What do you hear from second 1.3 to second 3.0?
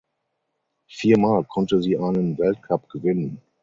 konnte sie einen Weltcup